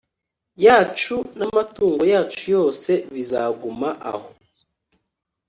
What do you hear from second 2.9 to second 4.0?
bizaguma